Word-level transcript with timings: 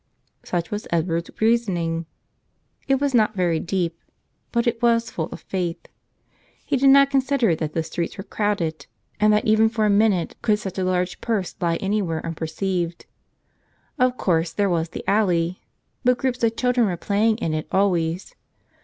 Such 0.41 0.71
was 0.71 0.87
Edward's 0.91 1.29
reasoning. 1.39 2.07
It 2.87 2.99
was 2.99 3.13
not 3.13 3.35
very 3.35 3.59
deep, 3.59 3.99
but 4.51 4.65
it 4.65 4.81
was 4.81 5.11
full 5.11 5.27
of 5.27 5.41
faith. 5.41 5.77
He 6.65 6.75
did 6.75 6.89
not 6.89 7.11
consider 7.11 7.53
that 7.55 7.73
the 7.73 7.83
streets 7.83 8.17
were 8.17 8.23
crowded 8.23 8.87
and 9.19 9.31
that 9.31 9.43
not 9.45 9.51
even 9.51 9.69
for 9.69 9.85
a 9.85 9.91
minute 9.91 10.35
25 10.41 10.41
"Tell 10.41 10.41
Us 10.41 10.41
Another 10.41 10.41
/" 10.41 10.41
could 10.55 10.59
such 10.59 10.79
a 10.79 10.83
large 10.89 11.21
purse 11.21 11.55
lie 11.61 11.75
anywhere 11.75 12.25
unperceived. 12.25 13.05
Of 13.99 14.17
course, 14.17 14.53
there 14.53 14.71
was 14.71 14.89
the 14.89 15.07
alley; 15.07 15.61
but 16.03 16.17
groups 16.17 16.41
of 16.43 16.55
children 16.55 16.87
were 16.87 16.97
playing 16.97 17.37
in 17.37 17.53
it 17.53 17.67
always. 17.71 18.33